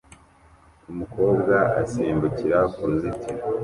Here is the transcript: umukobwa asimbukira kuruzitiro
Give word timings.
umukobwa 0.91 1.55
asimbukira 1.81 2.57
kuruzitiro 2.73 3.41